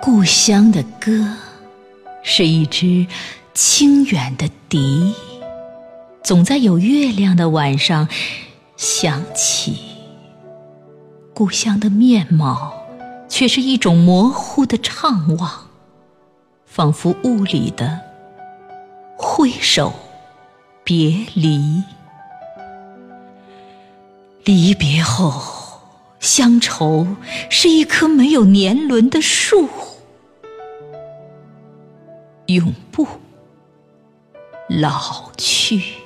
[0.00, 1.10] 故乡的歌，
[2.22, 3.04] 是一支
[3.52, 5.12] 清远的笛，
[6.22, 8.06] 总在有月亮的晚上
[8.76, 9.76] 响起。
[11.34, 12.74] 故乡的面貌，
[13.28, 15.66] 却是一种模糊的怅望，
[16.64, 17.98] 仿佛雾里的
[19.16, 19.92] 挥手
[20.84, 21.82] 别离。
[24.44, 25.40] 离别后，
[26.18, 27.06] 乡愁
[27.48, 29.68] 是一棵没有年轮的树。
[32.46, 33.06] 永不
[34.68, 36.01] 老去。